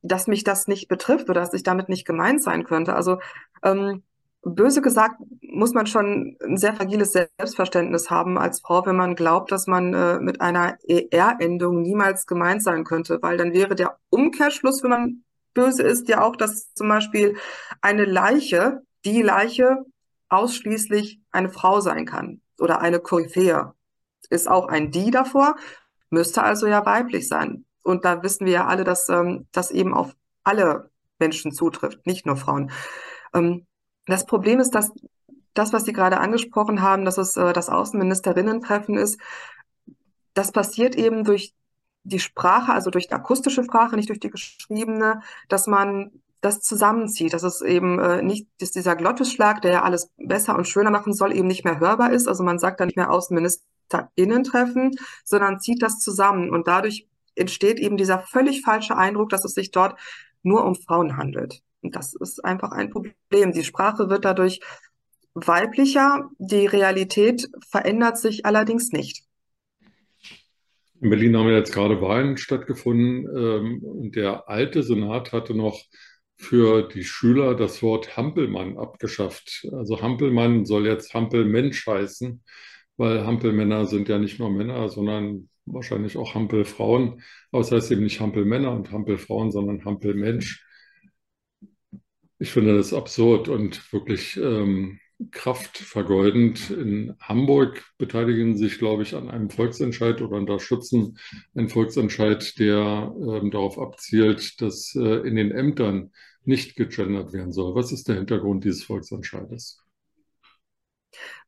dass 0.03 0.27
mich 0.27 0.45
das 0.45 0.67
nicht 0.69 0.89
betrifft 0.89 1.29
oder 1.31 1.41
dass 1.41 1.55
ich 1.55 1.63
damit 1.63 1.89
nicht 1.89 2.07
gemeint 2.07 2.43
sein 2.43 2.65
könnte. 2.65 2.95
Also 2.95 3.19
ähm, 3.63 4.03
böse 4.43 4.81
gesagt, 4.81 5.17
muss 5.43 5.75
man 5.75 5.87
schon 5.87 6.37
ein 6.43 6.57
sehr 6.57 6.75
fragiles 6.75 7.13
Selbstverständnis 7.13 8.11
haben 8.11 8.39
als 8.39 8.61
Frau, 8.61 8.85
wenn 8.87 8.97
man 8.97 9.15
glaubt, 9.15 9.53
dass 9.53 9.67
man 9.67 9.93
äh, 9.93 10.19
mit 10.19 10.41
einer 10.41 10.79
ER-Endung 10.89 11.83
niemals 11.83 12.27
gemeint 12.27 12.63
sein 12.63 12.85
könnte, 12.85 13.19
weil 13.21 13.37
dann 13.37 13.53
wäre 13.53 13.75
der 13.75 13.99
Umkehrschluss, 14.09 14.83
wenn 14.83 14.91
man 14.91 15.25
böse 15.53 15.83
ist, 15.83 16.09
ja 16.09 16.23
auch, 16.23 16.37
dass 16.37 16.73
zum 16.75 16.89
Beispiel 16.89 17.37
eine 17.81 18.05
Leiche, 18.05 18.83
die 19.05 19.23
Leiche 19.23 19.85
ausschließlich 20.29 21.21
eine 21.33 21.51
Frau 21.51 21.81
sein 21.81 22.07
kann 22.07 22.41
oder 22.59 22.81
eine 22.81 23.01
Koryphäe. 23.01 23.75
Ist 24.31 24.49
auch 24.49 24.69
ein 24.69 24.91
Die 24.91 25.11
davor, 25.11 25.57
müsste 26.09 26.43
also 26.43 26.67
ja 26.67 26.87
weiblich 26.87 27.29
sein. 27.29 27.65
Und 27.83 28.05
da 28.05 28.23
wissen 28.23 28.47
wir 28.47 28.53
ja 28.53 28.67
alle, 28.67 28.85
dass 28.85 29.09
ähm, 29.09 29.49
das 29.53 29.71
eben 29.71 29.93
auf 29.93 30.15
alle 30.45 30.91
Menschen 31.19 31.53
zutrifft, 31.53 32.07
nicht 32.07 32.27
nur 32.27 32.37
Frauen. 32.37 32.71
Ähm, 33.35 33.67
das 34.07 34.27
Problem 34.27 34.61
ist, 34.61 34.75
dass 34.75 34.93
das, 35.55 35.73
was 35.73 35.85
Sie 35.85 35.93
gerade 35.93 36.19
angesprochen 36.19 36.83
haben, 36.83 37.05
dass 37.05 37.19
es 37.19 37.37
äh, 37.37 37.53
das 37.53 37.69
Außenministerinnen-Treffen 37.69 38.97
ist, 38.97 39.21
das 40.35 40.53
passiert 40.53 40.95
eben 40.95 41.25
durch 41.25 41.55
die 42.05 42.21
Sprache, 42.21 42.73
also 42.73 42.91
durch 42.91 43.09
die 43.09 43.15
akustische 43.15 43.65
Sprache, 43.65 43.97
nicht 43.97 44.09
durch 44.09 44.21
die 44.21 44.31
geschriebene, 44.31 45.21
dass 45.49 45.67
man 45.67 46.13
das 46.41 46.63
zusammenzieht, 46.63 47.35
dass 47.35 47.43
es 47.43 47.61
eben 47.61 47.99
äh, 47.99 48.23
nicht, 48.23 48.49
dass 48.59 48.71
dieser 48.71 48.97
Glottisschlag, 48.97 49.61
der 49.61 49.73
ja 49.73 49.83
alles 49.83 50.11
besser 50.17 50.57
und 50.57 50.67
schöner 50.67 50.91
machen 50.91 51.13
soll, 51.13 51.37
eben 51.37 51.49
nicht 51.49 51.65
mehr 51.65 51.81
hörbar 51.81 52.13
ist. 52.13 52.29
Also 52.29 52.43
man 52.43 52.59
sagt 52.59 52.81
dann 52.81 52.87
nicht 52.87 52.97
mehr 52.97 53.11
AußenministerInnen 53.11 54.45
treffen, 54.45 54.93
sondern 55.25 55.61
zieht 55.61 55.83
das 55.83 55.99
zusammen. 55.99 56.51
Und 56.51 56.67
dadurch 56.67 57.07
entsteht 57.35 57.79
eben 57.79 57.99
dieser 57.99 58.21
völlig 58.21 58.63
falsche 58.63 58.97
Eindruck, 58.97 59.29
dass 59.29 59.45
es 59.45 59.53
sich 59.53 59.71
dort 59.71 59.99
nur 60.43 60.65
um 60.65 60.75
Frauen 60.75 61.19
handelt. 61.19 61.63
Und 61.83 61.97
das 61.97 62.15
ist 62.15 62.45
einfach 62.45 62.73
ein 62.73 62.91
Problem. 62.91 63.53
Die 63.53 63.65
Sprache 63.65 64.11
wird 64.11 64.25
dadurch 64.25 64.61
weiblicher, 65.35 66.31
die 66.39 66.67
Realität 66.67 67.49
verändert 67.69 68.19
sich 68.19 68.45
allerdings 68.45 68.93
nicht. 68.93 69.25
In 71.01 71.09
Berlin 71.09 71.37
haben 71.37 71.49
ja 71.49 71.57
jetzt 71.57 71.73
gerade 71.73 72.03
Wahlen 72.03 72.37
stattgefunden 72.37 73.27
ähm, 73.35 73.83
und 73.83 74.17
der 74.17 74.49
alte 74.49 74.83
Senat 74.83 75.33
hatte 75.33 75.55
noch 75.55 75.83
für 76.37 76.89
die 76.89 77.05
Schüler 77.05 77.55
das 77.55 77.83
Wort 77.83 78.17
Hampelmann 78.17 78.77
abgeschafft. 78.77 79.67
Also 79.73 80.03
Hampelmann 80.03 80.65
soll 80.67 80.87
jetzt 80.87 81.15
Hampelmensch 81.15 81.87
heißen, 81.87 82.43
weil 82.97 83.27
Hampelmänner 83.27 83.87
sind 83.87 84.09
ja 84.09 84.19
nicht 84.19 84.39
nur 84.39 84.51
Männer, 84.51 84.89
sondern 84.89 85.49
wahrscheinlich 85.67 86.17
auch 86.17 86.35
Hampelfrauen. 86.35 87.23
Aber 87.53 87.61
es 87.61 87.73
heißt 87.73 87.93
eben 87.93 88.05
nicht 88.05 88.21
Hampelmänner 88.21 88.73
und 88.73 88.91
Hampelfrauen, 88.91 89.51
sondern 89.51 89.85
Hampelmensch. 89.85 90.67
Ich 92.41 92.53
finde 92.53 92.75
das 92.75 92.95
absurd 92.95 93.49
und 93.49 93.93
wirklich 93.93 94.39
ähm, 94.39 94.99
kraftvergeudend. 95.31 96.71
In 96.71 97.15
Hamburg 97.21 97.85
beteiligen 97.99 98.57
sich, 98.57 98.79
glaube 98.79 99.03
ich, 99.03 99.15
an 99.15 99.29
einem 99.29 99.51
Volksentscheid 99.51 100.23
oder 100.23 100.39
unterstützen 100.39 101.19
einen 101.55 101.69
Volksentscheid, 101.69 102.59
der 102.59 103.15
ähm, 103.15 103.51
darauf 103.51 103.79
abzielt, 103.79 104.63
dass 104.63 104.95
äh, 104.95 105.17
in 105.29 105.37
den 105.37 105.51
Ämtern 105.51 106.13
nicht 106.45 106.77
gegendert 106.77 107.35
werden 107.35 107.53
soll. 107.53 107.75
Was 107.75 107.93
ist 107.93 108.09
der 108.09 108.17
Hintergrund 108.17 108.65
dieses 108.65 108.85
Volksentscheides? 108.85 109.85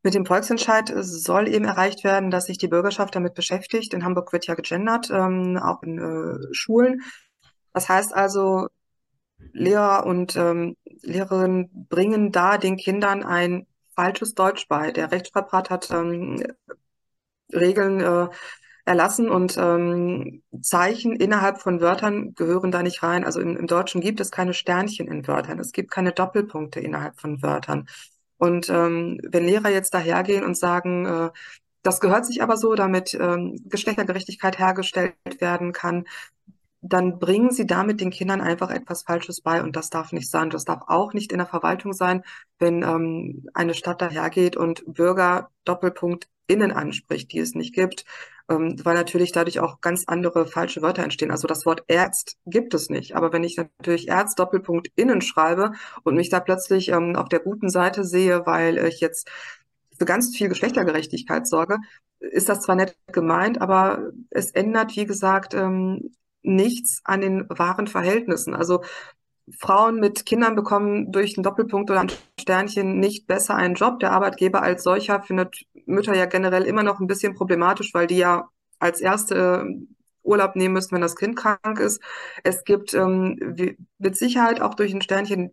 Mit 0.02 0.12
dem 0.12 0.26
Volksentscheid 0.26 0.92
soll 0.94 1.48
eben 1.48 1.64
erreicht 1.64 2.04
werden, 2.04 2.30
dass 2.30 2.44
sich 2.44 2.58
die 2.58 2.68
Bürgerschaft 2.68 3.14
damit 3.14 3.32
beschäftigt. 3.32 3.94
In 3.94 4.04
Hamburg 4.04 4.30
wird 4.34 4.46
ja 4.46 4.54
gegendert, 4.54 5.08
ähm, 5.10 5.56
auch 5.56 5.82
in 5.82 5.98
äh, 5.98 6.54
Schulen. 6.54 7.00
Das 7.72 7.88
heißt 7.88 8.12
also, 8.12 8.68
Lehrer 9.52 10.06
und 10.06 10.36
ähm, 10.36 10.76
Lehrerinnen 11.02 11.86
bringen 11.88 12.32
da 12.32 12.58
den 12.58 12.76
Kindern 12.76 13.22
ein 13.22 13.66
falsches 13.94 14.34
Deutsch 14.34 14.68
bei. 14.68 14.90
Der 14.90 15.12
Rechtsstadtrat 15.12 15.70
hat 15.70 15.90
ähm, 15.90 16.42
Regeln 17.52 18.00
äh, 18.00 18.28
erlassen 18.84 19.30
und 19.30 19.56
ähm, 19.58 20.42
Zeichen 20.60 21.14
innerhalb 21.14 21.60
von 21.60 21.80
Wörtern 21.80 22.34
gehören 22.34 22.72
da 22.72 22.82
nicht 22.82 23.02
rein. 23.02 23.24
Also 23.24 23.40
im, 23.40 23.56
im 23.56 23.66
Deutschen 23.66 24.00
gibt 24.00 24.20
es 24.20 24.30
keine 24.30 24.54
Sternchen 24.54 25.06
in 25.06 25.26
Wörtern. 25.26 25.58
Es 25.58 25.72
gibt 25.72 25.90
keine 25.90 26.12
Doppelpunkte 26.12 26.80
innerhalb 26.80 27.20
von 27.20 27.42
Wörtern. 27.42 27.86
Und 28.38 28.68
ähm, 28.70 29.20
wenn 29.22 29.46
Lehrer 29.46 29.68
jetzt 29.68 29.94
dahergehen 29.94 30.44
und 30.44 30.56
sagen, 30.56 31.06
äh, 31.06 31.30
das 31.82 32.00
gehört 32.00 32.26
sich 32.26 32.42
aber 32.42 32.56
so, 32.56 32.74
damit 32.74 33.14
ähm, 33.14 33.60
Geschlechtergerechtigkeit 33.66 34.58
hergestellt 34.58 35.14
werden 35.38 35.72
kann, 35.72 36.06
dann 36.82 37.20
bringen 37.20 37.52
sie 37.52 37.66
damit 37.66 38.00
den 38.00 38.10
Kindern 38.10 38.40
einfach 38.40 38.70
etwas 38.70 39.04
Falsches 39.04 39.40
bei 39.40 39.62
und 39.62 39.76
das 39.76 39.88
darf 39.88 40.12
nicht 40.12 40.28
sein. 40.28 40.50
Das 40.50 40.64
darf 40.64 40.82
auch 40.88 41.14
nicht 41.14 41.30
in 41.30 41.38
der 41.38 41.46
Verwaltung 41.46 41.92
sein, 41.92 42.22
wenn 42.58 42.82
ähm, 42.82 43.46
eine 43.54 43.74
Stadt 43.74 44.02
dahergeht 44.02 44.56
und 44.56 44.82
Bürger 44.86 45.50
Doppelpunkt 45.64 46.28
innen 46.48 46.72
anspricht, 46.72 47.32
die 47.32 47.38
es 47.38 47.54
nicht 47.54 47.72
gibt, 47.72 48.04
ähm, 48.48 48.76
weil 48.84 48.96
natürlich 48.96 49.30
dadurch 49.30 49.60
auch 49.60 49.80
ganz 49.80 50.04
andere 50.08 50.46
falsche 50.46 50.82
Wörter 50.82 51.04
entstehen. 51.04 51.30
Also 51.30 51.46
das 51.46 51.64
Wort 51.66 51.84
Ärzt 51.86 52.36
gibt 52.46 52.74
es 52.74 52.90
nicht, 52.90 53.14
aber 53.14 53.32
wenn 53.32 53.44
ich 53.44 53.56
natürlich 53.56 54.08
Ärzt 54.08 54.38
Doppelpunkt 54.40 54.88
innen 54.96 55.22
schreibe 55.22 55.72
und 56.02 56.16
mich 56.16 56.30
da 56.30 56.40
plötzlich 56.40 56.88
ähm, 56.88 57.14
auf 57.14 57.28
der 57.28 57.40
guten 57.40 57.70
Seite 57.70 58.04
sehe, 58.04 58.44
weil 58.44 58.78
ich 58.78 59.00
jetzt 59.00 59.30
für 59.96 60.04
ganz 60.04 60.36
viel 60.36 60.48
Geschlechtergerechtigkeit 60.48 61.46
sorge, 61.46 61.78
ist 62.18 62.48
das 62.48 62.60
zwar 62.60 62.74
nett 62.74 62.96
gemeint, 63.12 63.60
aber 63.60 64.10
es 64.30 64.50
ändert, 64.50 64.96
wie 64.96 65.06
gesagt, 65.06 65.54
ähm, 65.54 66.10
nichts 66.42 67.00
an 67.04 67.20
den 67.20 67.48
wahren 67.48 67.86
Verhältnissen. 67.86 68.54
Also 68.54 68.82
Frauen 69.58 69.98
mit 70.00 70.24
Kindern 70.24 70.54
bekommen 70.54 71.12
durch 71.12 71.36
einen 71.36 71.42
Doppelpunkt 71.42 71.90
oder 71.90 72.00
ein 72.00 72.12
Sternchen 72.40 72.98
nicht 73.00 73.26
besser 73.26 73.54
einen 73.56 73.74
Job. 73.74 74.00
Der 74.00 74.12
Arbeitgeber 74.12 74.62
als 74.62 74.82
solcher 74.84 75.22
findet 75.22 75.64
Mütter 75.86 76.14
ja 76.14 76.26
generell 76.26 76.64
immer 76.64 76.82
noch 76.82 77.00
ein 77.00 77.06
bisschen 77.06 77.34
problematisch, 77.34 77.92
weil 77.94 78.06
die 78.06 78.18
ja 78.18 78.48
als 78.78 79.00
erste 79.00 79.64
äh, 79.66 79.86
Urlaub 80.22 80.56
nehmen 80.56 80.74
müssen, 80.74 80.92
wenn 80.92 81.00
das 81.00 81.16
Kind 81.16 81.36
krank 81.36 81.78
ist. 81.80 82.00
Es 82.44 82.64
gibt 82.64 82.94
ähm, 82.94 83.56
mit 83.98 84.16
Sicherheit 84.16 84.60
auch 84.60 84.74
durch 84.74 84.94
ein 84.94 85.02
Sternchen 85.02 85.52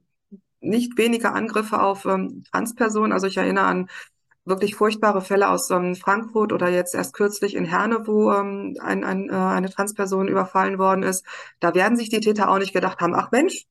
nicht 0.61 0.97
weniger 0.97 1.33
Angriffe 1.33 1.81
auf 1.81 2.05
ähm, 2.05 2.43
Transpersonen. 2.51 3.11
Also 3.11 3.27
ich 3.27 3.37
erinnere 3.37 3.65
an 3.65 3.89
wirklich 4.49 4.75
furchtbare 4.75 5.21
Fälle 5.21 5.49
aus 5.49 5.69
ähm, 5.69 5.95
Frankfurt 5.95 6.51
oder 6.51 6.69
jetzt 6.69 6.95
erst 6.95 7.13
kürzlich 7.13 7.55
in 7.55 7.65
Herne, 7.65 8.07
wo 8.07 8.31
ähm, 8.31 8.75
ein, 8.81 9.03
ein, 9.03 9.29
äh, 9.29 9.33
eine 9.33 9.69
Transperson 9.69 10.27
überfallen 10.27 10.77
worden 10.77 11.03
ist. 11.03 11.25
Da 11.59 11.73
werden 11.75 11.97
sich 11.97 12.09
die 12.09 12.19
Täter 12.19 12.49
auch 12.49 12.57
nicht 12.57 12.73
gedacht 12.73 12.99
haben, 12.99 13.15
ach 13.15 13.31
Mensch, 13.31 13.65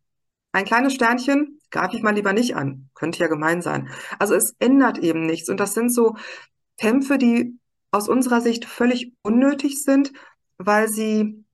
ein 0.53 0.65
kleines 0.65 0.95
Sternchen 0.95 1.61
greife 1.71 1.97
ich 1.97 2.03
mal 2.03 2.15
lieber 2.15 2.33
nicht 2.33 2.57
an. 2.57 2.89
Könnte 2.95 3.19
ja 3.19 3.27
gemein 3.29 3.61
sein. 3.63 3.89
Also 4.19 4.35
es 4.35 4.57
ändert 4.59 4.99
eben 4.99 5.27
nichts. 5.27 5.49
Und 5.49 5.61
das 5.61 5.75
sind 5.75 5.93
so 5.93 6.17
Kämpfe, 6.79 7.19
die 7.19 7.59
aus 7.91 8.09
unserer 8.09 8.41
Sicht 8.41 8.65
völlig 8.65 9.13
unnötig 9.23 9.83
sind, 9.83 10.13
weil 10.57 10.89
sie 10.89 11.45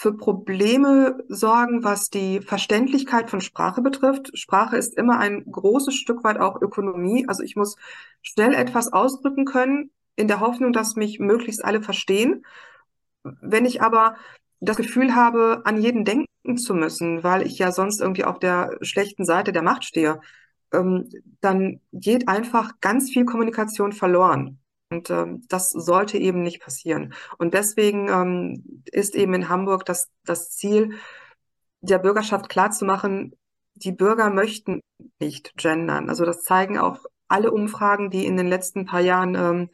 für 0.00 0.16
Probleme 0.16 1.22
sorgen, 1.28 1.84
was 1.84 2.08
die 2.08 2.40
Verständlichkeit 2.40 3.28
von 3.28 3.42
Sprache 3.42 3.82
betrifft. 3.82 4.30
Sprache 4.32 4.78
ist 4.78 4.96
immer 4.96 5.18
ein 5.18 5.44
großes 5.44 5.94
Stück 5.94 6.24
weit 6.24 6.38
auch 6.40 6.62
Ökonomie. 6.62 7.28
Also 7.28 7.42
ich 7.42 7.54
muss 7.54 7.76
schnell 8.22 8.54
etwas 8.54 8.94
ausdrücken 8.94 9.44
können, 9.44 9.90
in 10.16 10.26
der 10.26 10.40
Hoffnung, 10.40 10.72
dass 10.72 10.96
mich 10.96 11.18
möglichst 11.20 11.62
alle 11.62 11.82
verstehen. 11.82 12.46
Wenn 13.24 13.66
ich 13.66 13.82
aber 13.82 14.16
das 14.60 14.78
Gefühl 14.78 15.14
habe, 15.14 15.60
an 15.66 15.82
jeden 15.82 16.06
denken 16.06 16.56
zu 16.56 16.72
müssen, 16.72 17.22
weil 17.22 17.46
ich 17.46 17.58
ja 17.58 17.70
sonst 17.70 18.00
irgendwie 18.00 18.24
auf 18.24 18.38
der 18.38 18.78
schlechten 18.80 19.26
Seite 19.26 19.52
der 19.52 19.62
Macht 19.62 19.84
stehe, 19.84 20.22
ähm, 20.72 21.10
dann 21.42 21.82
geht 21.92 22.26
einfach 22.26 22.80
ganz 22.80 23.10
viel 23.10 23.26
Kommunikation 23.26 23.92
verloren. 23.92 24.60
Und 24.90 25.08
ähm, 25.10 25.44
das 25.48 25.70
sollte 25.70 26.18
eben 26.18 26.42
nicht 26.42 26.60
passieren. 26.60 27.14
Und 27.38 27.54
deswegen 27.54 28.08
ähm, 28.08 28.82
ist 28.86 29.14
eben 29.14 29.34
in 29.34 29.48
Hamburg 29.48 29.84
das, 29.84 30.08
das 30.24 30.50
Ziel, 30.50 30.96
der 31.80 31.98
Bürgerschaft 31.98 32.48
klarzumachen, 32.48 33.34
die 33.74 33.92
Bürger 33.92 34.30
möchten 34.30 34.80
nicht 35.18 35.56
gendern. 35.56 36.08
Also 36.08 36.24
das 36.24 36.42
zeigen 36.42 36.78
auch 36.78 36.98
alle 37.28 37.52
Umfragen, 37.52 38.10
die 38.10 38.26
in 38.26 38.36
den 38.36 38.48
letzten 38.48 38.84
paar 38.84 39.00
Jahren 39.00 39.34
ähm, 39.36 39.70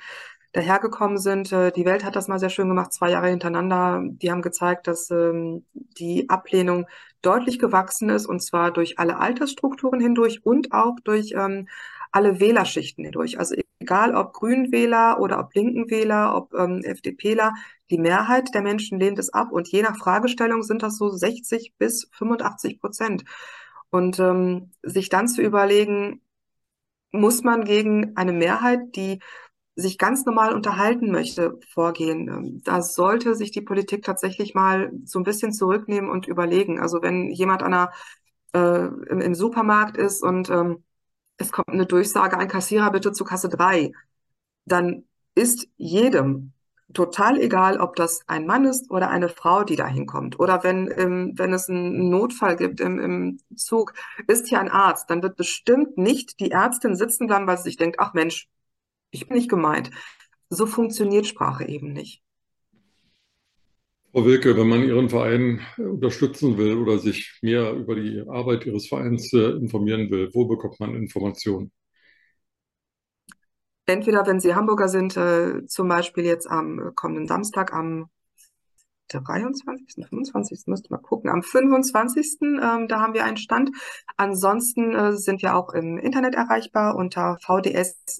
dahergekommen 0.52 1.18
sind. 1.18 1.50
Äh, 1.52 1.72
die 1.72 1.84
Welt 1.84 2.04
hat 2.04 2.14
das 2.14 2.28
mal 2.28 2.38
sehr 2.38 2.50
schön 2.50 2.68
gemacht, 2.68 2.92
zwei 2.92 3.10
Jahre 3.10 3.28
hintereinander. 3.28 4.02
Die 4.04 4.30
haben 4.30 4.42
gezeigt, 4.42 4.86
dass 4.86 5.10
ähm, 5.10 5.64
die 5.72 6.28
Ablehnung 6.28 6.86
deutlich 7.22 7.58
gewachsen 7.58 8.10
ist, 8.10 8.26
und 8.26 8.40
zwar 8.40 8.70
durch 8.70 8.98
alle 8.98 9.18
Altersstrukturen 9.18 10.00
hindurch 10.00 10.44
und 10.44 10.72
auch 10.72 10.96
durch 11.02 11.32
ähm, 11.32 11.68
alle 12.12 12.38
Wählerschichten 12.38 13.04
hindurch. 13.04 13.38
Also 13.38 13.54
egal 13.78 14.14
ob 14.14 14.32
Grünwähler 14.32 15.20
oder 15.20 15.38
ob 15.38 15.54
Linkenwähler, 15.54 16.34
ob 16.36 16.54
ähm, 16.54 16.82
FDPler, 16.82 17.54
die 17.90 17.98
Mehrheit 17.98 18.54
der 18.54 18.62
Menschen 18.62 18.98
lehnt 18.98 19.18
es 19.18 19.32
ab 19.32 19.52
und 19.52 19.68
je 19.68 19.82
nach 19.82 19.96
Fragestellung 19.96 20.62
sind 20.62 20.82
das 20.82 20.96
so 20.96 21.10
60 21.10 21.74
bis 21.78 22.08
85 22.12 22.80
Prozent. 22.80 23.24
Und 23.90 24.18
ähm, 24.18 24.72
sich 24.82 25.08
dann 25.08 25.28
zu 25.28 25.42
überlegen, 25.42 26.20
muss 27.12 27.42
man 27.42 27.64
gegen 27.64 28.16
eine 28.16 28.32
Mehrheit, 28.32 28.96
die 28.96 29.20
sich 29.76 29.98
ganz 29.98 30.24
normal 30.24 30.54
unterhalten 30.54 31.12
möchte, 31.12 31.58
vorgehen. 31.72 32.28
Ähm, 32.28 32.62
da 32.64 32.82
sollte 32.82 33.34
sich 33.34 33.52
die 33.52 33.60
Politik 33.60 34.04
tatsächlich 34.04 34.54
mal 34.54 34.90
so 35.04 35.20
ein 35.20 35.24
bisschen 35.24 35.52
zurücknehmen 35.52 36.10
und 36.10 36.26
überlegen. 36.26 36.80
Also 36.80 37.02
wenn 37.02 37.30
jemand 37.30 37.62
an 37.62 37.74
einer, 37.74 37.92
äh, 38.54 38.86
im, 39.10 39.20
im, 39.20 39.34
Supermarkt 39.34 39.98
ist 39.98 40.22
und 40.22 40.50
ähm, 40.50 40.82
es 41.38 41.52
kommt 41.52 41.68
eine 41.70 41.86
Durchsage, 41.86 42.38
ein 42.38 42.48
Kassierer 42.48 42.90
bitte 42.90 43.12
zu 43.12 43.24
Kasse 43.24 43.48
3, 43.48 43.92
dann 44.64 45.04
ist 45.34 45.68
jedem 45.76 46.52
total 46.92 47.38
egal, 47.40 47.78
ob 47.78 47.96
das 47.96 48.22
ein 48.28 48.46
Mann 48.46 48.64
ist 48.64 48.90
oder 48.90 49.10
eine 49.10 49.28
Frau, 49.28 49.64
die 49.64 49.76
da 49.76 49.86
hinkommt. 49.86 50.38
Oder 50.40 50.62
wenn, 50.64 50.90
ähm, 50.96 51.32
wenn 51.36 51.52
es 51.52 51.68
einen 51.68 52.08
Notfall 52.10 52.56
gibt 52.56 52.80
im, 52.80 52.98
im 52.98 53.38
Zug, 53.56 53.92
ist 54.28 54.48
hier 54.48 54.60
ein 54.60 54.70
Arzt, 54.70 55.10
dann 55.10 55.22
wird 55.22 55.36
bestimmt 55.36 55.98
nicht 55.98 56.40
die 56.40 56.52
Ärztin 56.52 56.96
sitzen 56.96 57.26
bleiben, 57.26 57.46
weil 57.46 57.56
sie 57.58 57.64
sich 57.64 57.76
denkt, 57.76 57.98
ach 58.00 58.14
Mensch, 58.14 58.48
ich 59.10 59.26
bin 59.28 59.36
nicht 59.36 59.50
gemeint. 59.50 59.90
So 60.48 60.66
funktioniert 60.66 61.26
Sprache 61.26 61.64
eben 61.66 61.92
nicht. 61.92 62.22
Frau 64.16 64.24
Wilke, 64.24 64.56
wenn 64.56 64.68
man 64.68 64.82
Ihren 64.82 65.10
Verein 65.10 65.60
unterstützen 65.76 66.56
will 66.56 66.78
oder 66.78 66.98
sich 66.98 67.38
mehr 67.42 67.74
über 67.74 67.94
die 67.94 68.24
Arbeit 68.26 68.64
Ihres 68.64 68.88
Vereins 68.88 69.30
äh, 69.34 69.50
informieren 69.50 70.10
will, 70.10 70.30
wo 70.32 70.46
bekommt 70.46 70.80
man 70.80 70.94
Informationen? 70.94 71.70
Entweder, 73.84 74.26
wenn 74.26 74.40
Sie 74.40 74.54
Hamburger 74.54 74.88
sind, 74.88 75.18
äh, 75.18 75.66
zum 75.66 75.88
Beispiel 75.88 76.24
jetzt 76.24 76.50
am 76.50 76.92
kommenden 76.94 77.26
Samstag, 77.26 77.74
am 77.74 78.08
23., 79.08 80.06
25. 80.08 80.66
müsste 80.66 80.90
mal 80.90 80.96
gucken, 80.96 81.28
am 81.28 81.42
25. 81.42 82.38
Ähm, 82.40 82.88
da 82.88 83.00
haben 83.00 83.12
wir 83.12 83.24
einen 83.24 83.36
Stand. 83.36 83.70
Ansonsten 84.16 84.94
äh, 84.94 85.12
sind 85.12 85.42
wir 85.42 85.54
auch 85.54 85.74
im 85.74 85.98
Internet 85.98 86.34
erreichbar 86.34 86.96
unter 86.96 87.36
vds-ev.de. 87.44 88.16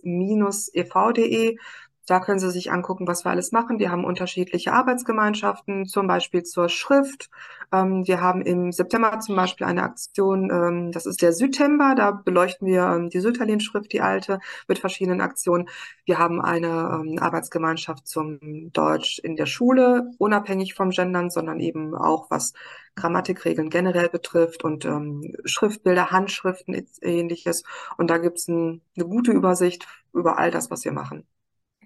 Da 2.06 2.20
können 2.20 2.38
Sie 2.38 2.50
sich 2.52 2.70
angucken, 2.70 3.08
was 3.08 3.24
wir 3.24 3.30
alles 3.32 3.50
machen. 3.50 3.80
Wir 3.80 3.90
haben 3.90 4.04
unterschiedliche 4.04 4.72
Arbeitsgemeinschaften, 4.72 5.86
zum 5.86 6.06
Beispiel 6.06 6.44
zur 6.44 6.68
Schrift. 6.68 7.30
Ähm, 7.72 8.06
wir 8.06 8.20
haben 8.20 8.42
im 8.42 8.70
September 8.70 9.18
zum 9.18 9.34
Beispiel 9.34 9.66
eine 9.66 9.82
Aktion, 9.82 10.50
ähm, 10.52 10.92
das 10.92 11.06
ist 11.06 11.20
der 11.20 11.32
Südtember. 11.32 11.94
Da 11.96 12.12
beleuchten 12.12 12.68
wir 12.68 12.84
ähm, 12.84 13.10
die 13.10 13.18
Sütterlin-Schrift, 13.18 13.92
die 13.92 14.00
alte, 14.00 14.38
mit 14.68 14.78
verschiedenen 14.78 15.20
Aktionen. 15.20 15.68
Wir 16.04 16.18
haben 16.18 16.40
eine 16.40 17.20
Arbeitsgemeinschaft 17.20 18.06
zum 18.06 18.70
Deutsch 18.72 19.18
in 19.18 19.34
der 19.34 19.46
Schule, 19.46 20.12
unabhängig 20.18 20.74
vom 20.74 20.90
Gendern, 20.90 21.30
sondern 21.30 21.58
eben 21.58 21.94
auch 21.96 22.30
was 22.30 22.52
Grammatikregeln 22.94 23.68
generell 23.68 24.08
betrifft 24.08 24.64
und 24.64 24.84
ähm, 24.84 25.34
Schriftbilder, 25.44 26.12
Handschriften, 26.12 26.86
ähnliches. 27.02 27.64
Und 27.98 28.10
da 28.10 28.18
gibt 28.18 28.38
es 28.38 28.48
ein, 28.48 28.80
eine 28.96 29.06
gute 29.06 29.32
Übersicht 29.32 29.86
über 30.12 30.38
all 30.38 30.50
das, 30.52 30.70
was 30.70 30.84
wir 30.84 30.92
machen. 30.92 31.26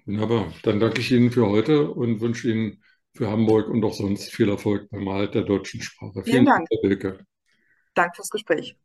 Wunderbar. 0.05 0.53
Dann 0.63 0.79
danke 0.79 1.01
ich 1.01 1.11
Ihnen 1.11 1.31
für 1.31 1.47
heute 1.47 1.89
und 1.91 2.21
wünsche 2.21 2.49
Ihnen 2.49 2.83
für 3.13 3.29
Hamburg 3.29 3.69
und 3.69 3.83
auch 3.83 3.93
sonst 3.93 4.31
viel 4.31 4.49
Erfolg 4.49 4.89
beim 4.89 5.07
Erhalt 5.07 5.35
der 5.35 5.43
deutschen 5.43 5.81
Sprache. 5.81 6.23
Vielen, 6.23 6.23
Vielen 6.23 6.45
Dank, 6.45 6.67
Herr 6.69 6.89
Wilke. 6.89 7.25
Danke 7.93 8.15
fürs 8.15 8.29
Gespräch. 8.29 8.75